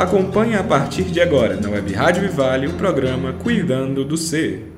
[0.00, 4.72] Acompanhe a partir de agora na Web Rádio Vivale o programa Cuidando do Ser.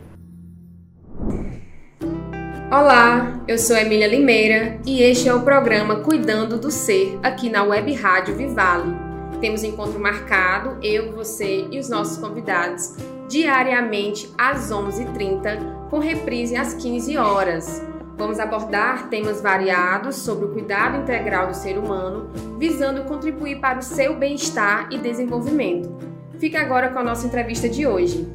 [2.68, 7.62] Olá, eu sou Emília Limeira e este é o programa Cuidando do Ser aqui na
[7.62, 8.96] Web Rádio Vivale.
[9.40, 12.96] Temos encontro marcado, eu, você e os nossos convidados,
[13.28, 17.80] diariamente às 11h30, com reprise às 15 horas.
[18.16, 23.82] Vamos abordar temas variados sobre o cuidado integral do ser humano, visando contribuir para o
[23.82, 25.92] seu bem-estar e desenvolvimento.
[26.38, 28.28] Fique agora com a nossa entrevista de hoje.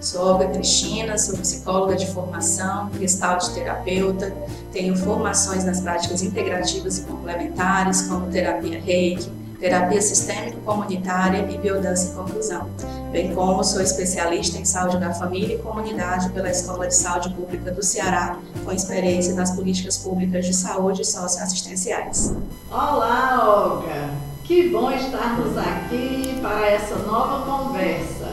[0.00, 4.34] Sou Olga Cristina, sou psicóloga de formação, gestalt terapeuta,
[4.70, 9.30] tenho formações nas práticas integrativas e complementares, como terapia reiki,
[9.64, 12.68] terapia sistêmica comunitária e biodança em conclusão,
[13.10, 17.70] bem como sou especialista em saúde da família e comunidade pela Escola de Saúde Pública
[17.70, 22.34] do Ceará, com experiência nas políticas públicas de saúde e socioassistenciais.
[22.70, 24.10] Olá, Olga!
[24.44, 28.28] Que bom estarmos aqui para essa nova conversa.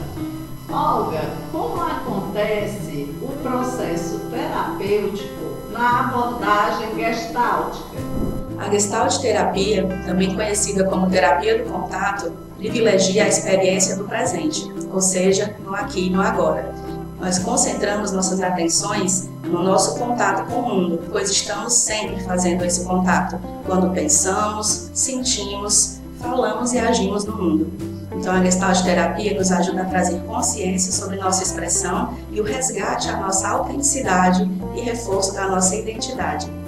[0.70, 8.31] Olga, como acontece o processo terapêutico na abordagem gestáltica?
[8.62, 15.02] A Gestalt terapia, também conhecida como terapia do contato, privilegia a experiência do presente, ou
[15.02, 16.72] seja, no aqui e no agora.
[17.20, 22.86] Nós concentramos nossas atenções no nosso contato com o mundo, pois estamos sempre fazendo esse
[22.86, 27.72] contato quando pensamos, sentimos, falamos e agimos no mundo.
[28.12, 33.10] Então, a Gestalt terapia nos ajuda a trazer consciência sobre nossa expressão e o resgate
[33.10, 36.61] à nossa autenticidade e reforço da nossa identidade.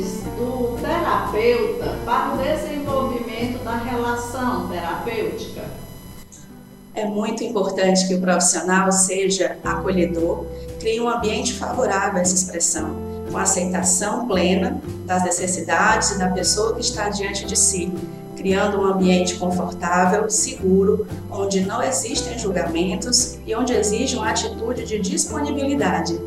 [0.00, 5.62] Atitudes do terapeuta para o desenvolvimento da relação terapêutica?
[6.94, 10.46] É muito importante que o profissional seja acolhedor,
[10.80, 12.96] crie um ambiente favorável a essa expressão,
[13.30, 17.92] com aceitação plena das necessidades e da pessoa que está diante de si,
[18.36, 24.98] criando um ambiente confortável, seguro, onde não existem julgamentos e onde exige uma atitude de
[24.98, 26.18] disponibilidade.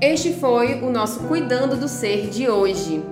[0.00, 3.04] Este foi o nosso Cuidando do Ser de hoje.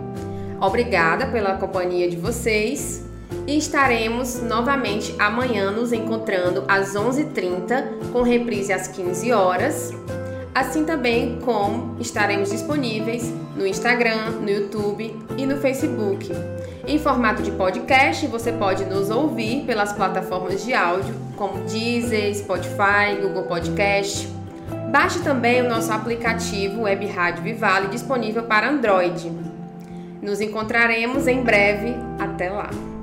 [0.58, 3.04] Obrigada pela companhia de vocês
[3.46, 9.92] e estaremos novamente amanhã nos encontrando às 11h30 com reprise às 15 horas.
[10.54, 16.30] Assim também como estaremos disponíveis no Instagram, no YouTube e no Facebook.
[16.86, 23.20] Em formato de podcast, você pode nos ouvir pelas plataformas de áudio como Deezer, Spotify,
[23.20, 24.37] Google Podcast.
[24.90, 29.30] Baixe também o nosso aplicativo Web Rádio Vivale disponível para Android.
[30.22, 31.94] Nos encontraremos em breve.
[32.18, 32.97] Até lá!